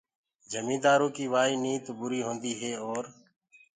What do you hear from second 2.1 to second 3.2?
هوندي هي اور